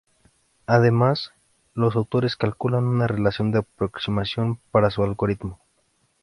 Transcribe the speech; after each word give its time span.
Además, 0.65 1.31
los 1.75 1.95
autores 1.95 2.35
calculan 2.35 2.85
una 2.85 3.05
relación 3.05 3.51
de 3.51 3.59
aproximación 3.59 4.59
para 4.71 4.89
su 4.89 5.03
algoritmo. 5.03 5.59